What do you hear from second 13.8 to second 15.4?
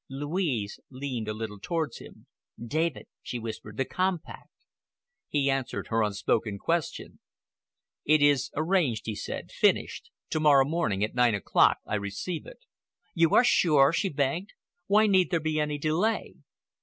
she begged. "Why need there